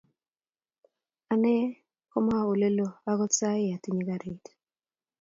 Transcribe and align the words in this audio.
ane 1.33 1.53
komawe 2.11 2.45
olelo 2.53 2.87
ako 3.09 3.25
saii 3.37 3.73
atinye 3.75 4.03
karit 4.09 4.43